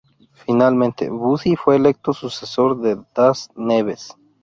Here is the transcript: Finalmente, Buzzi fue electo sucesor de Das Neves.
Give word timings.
Finalmente, 0.33 1.11
Buzzi 1.11 1.55
fue 1.55 1.75
electo 1.75 2.11
sucesor 2.11 2.81
de 2.81 2.97
Das 3.13 3.51
Neves. 3.55 4.17